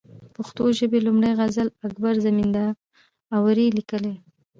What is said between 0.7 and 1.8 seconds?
ژبي لومړنۍ غزل